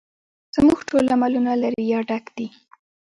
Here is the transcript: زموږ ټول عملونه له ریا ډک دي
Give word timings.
زموږ 0.55 0.79
ټول 0.89 1.05
عملونه 1.15 1.51
له 1.61 1.67
ریا 1.77 1.99
ډک 2.09 2.25
دي 2.37 2.47